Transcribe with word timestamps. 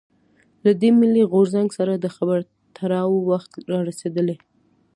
له 0.63 0.71
دې 0.81 0.89
«ملي 0.99 1.23
غورځنګ» 1.31 1.69
سره 1.77 1.93
د 1.95 2.05
خبرواترو 2.15 3.13
وخت 3.29 3.51
رارسېدلی. 3.71 4.35